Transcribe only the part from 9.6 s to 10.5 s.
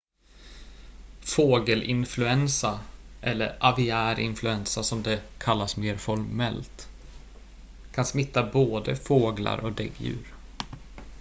däggdjur